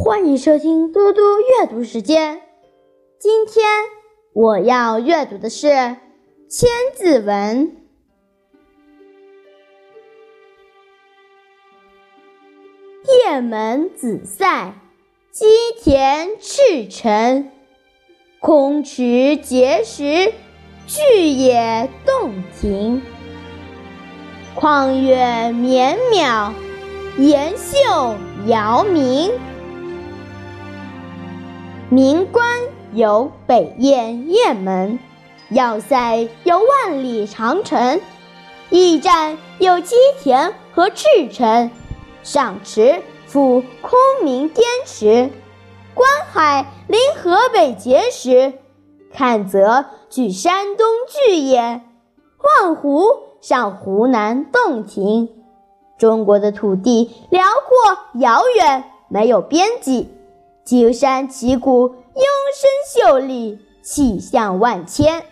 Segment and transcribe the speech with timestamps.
[0.00, 2.40] 欢迎收听嘟嘟阅读时间。
[3.18, 3.66] 今天
[4.32, 5.66] 我要阅读的是
[6.48, 7.66] 《千字文》。
[13.26, 14.72] 雁门紫塞，
[15.32, 15.46] 积
[15.82, 17.50] 田赤城。
[18.38, 19.02] 空池
[19.42, 20.32] 碣石，
[20.86, 23.02] 巨野洞庭。
[24.56, 26.52] 旷月绵渺，
[27.18, 28.14] 岩秀
[28.46, 29.32] 遥明。
[31.90, 32.44] 名关
[32.92, 34.98] 有北雁雁门，
[35.48, 37.98] 要塞有万里长城。
[38.68, 41.70] 驿站有积田和赤城，
[42.22, 45.30] 上池赴空明滇池。
[45.94, 48.52] 观海临河北碣石，
[49.14, 51.80] 看则距山东巨野，
[52.60, 53.06] 望湖
[53.40, 55.30] 上湖南洞庭。
[55.96, 60.10] 中国的土地辽阔遥远，没有边际。
[60.68, 62.24] 景山奇谷，幽
[62.54, 65.22] 深秀丽，气象万千。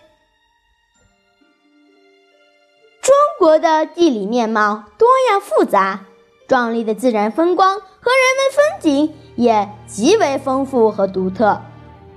[3.03, 6.05] 中国的地理面貌多样复杂，
[6.47, 11.61] 壮丽的自然风光和人文风景也极为丰富和独特。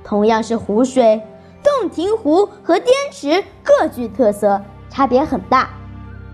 [0.02, 1.20] 同样是湖水，
[1.62, 5.68] 洞庭湖和滇池各具特色，差别很大。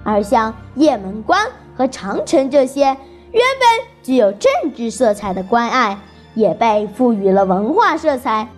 [0.04, 2.96] 而像雁门关和长城这些原
[3.32, 5.98] 本具有政治色彩的关隘。
[6.36, 8.48] 也被赋予了文化色彩，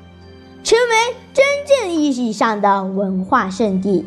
[0.63, 4.07] 成为真正意义上的文化圣地。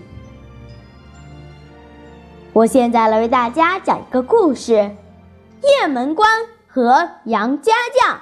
[2.53, 4.73] 我现在来为大家讲一个故事：
[5.63, 6.29] 雁门关
[6.67, 8.19] 和杨家将。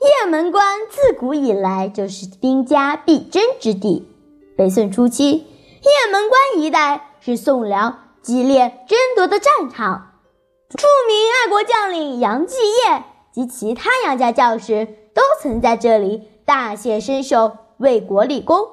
[0.00, 4.08] 雁门关自古以来就是兵家必争之地。
[4.56, 10.07] 北宋初期，雁门关一带是宋辽激烈争夺的战场。
[10.76, 14.84] 著名爱国将领杨继业及其他杨家将士
[15.14, 18.68] 都曾在这里大显身手，为国立功。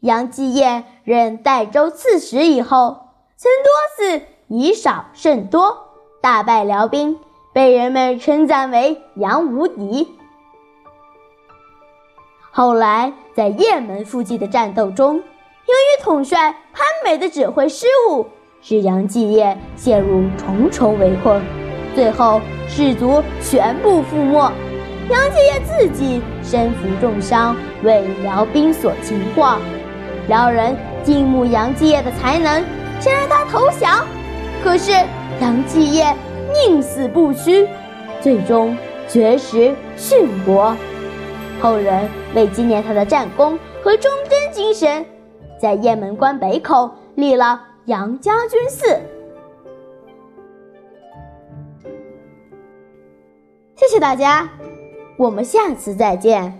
[0.00, 5.90] 杨继业任代州刺史以后，曾多次以少胜多，
[6.20, 7.20] 大败辽兵，
[7.52, 10.16] 被人们称赞为“杨无敌”。
[12.50, 18.26] 后来在雁门附近的战斗中，由于统帅潘美的指挥失误。
[18.60, 21.40] 使杨继业陷入重重围困，
[21.94, 24.52] 最后士卒全部覆没。
[25.10, 29.56] 杨继业自己身负重伤，为辽兵所擒获。
[30.26, 32.62] 辽人敬慕杨继业的才能，
[33.00, 34.04] 想让他投降，
[34.62, 34.92] 可是
[35.40, 36.14] 杨继业
[36.52, 37.66] 宁死不屈，
[38.20, 38.76] 最终
[39.08, 40.76] 绝食殉国。
[41.60, 45.06] 后人为纪念他的战功和忠贞精神，
[45.58, 47.62] 在雁门关北口立了。
[47.88, 49.00] 杨家军寺，
[53.76, 54.46] 谢谢大家，
[55.16, 56.52] 我们下次再见。